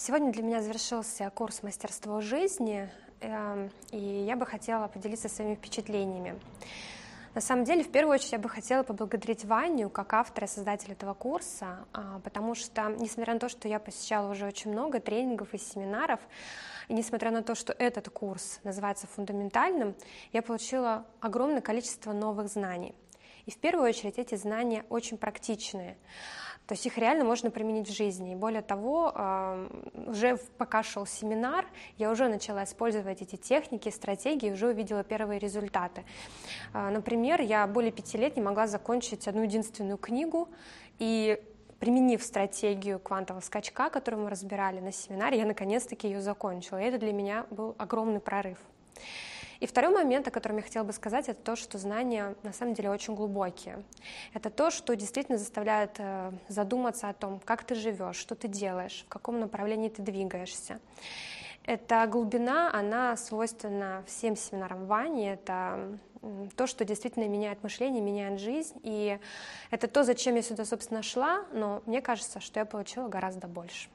[0.00, 2.88] Сегодня для меня завершился курс мастерства жизни,
[3.20, 6.38] эм, и я бы хотела поделиться своими впечатлениями.
[7.34, 10.92] На самом деле, в первую очередь, я бы хотела поблагодарить Ваню как автора и создателя
[10.92, 15.52] этого курса, а, потому что, несмотря на то, что я посещала уже очень много тренингов
[15.52, 16.20] и семинаров,
[16.86, 19.96] и несмотря на то, что этот курс называется фундаментальным,
[20.32, 22.94] я получила огромное количество новых знаний.
[23.46, 25.96] И в первую очередь эти знания очень практичные.
[26.68, 28.32] То есть их реально можно применить в жизни.
[28.32, 29.10] И более того,
[30.08, 36.04] уже пока шел семинар, я уже начала использовать эти техники, стратегии, уже увидела первые результаты.
[36.72, 40.48] А, например, я более пяти лет не могла закончить одну единственную книгу,
[40.98, 41.40] и
[41.78, 46.80] применив стратегию квантового скачка, которую мы разбирали на семинаре, я наконец-таки ее закончила.
[46.80, 48.58] И это для меня был огромный прорыв.
[49.60, 52.74] И второй момент, о котором я хотела бы сказать, это то, что знания на самом
[52.74, 53.82] деле очень глубокие.
[54.32, 59.04] Это то, что действительно заставляет э, задуматься о том, как ты живешь, что ты делаешь,
[59.06, 60.78] в каком направлении ты двигаешься.
[61.64, 65.98] Эта глубина, она свойственна всем семинарам Вани, это
[66.56, 69.18] то, что действительно меняет мышление, меняет жизнь, и
[69.70, 73.88] это то, зачем я сюда, собственно, шла, но мне кажется, что я получила гораздо больше.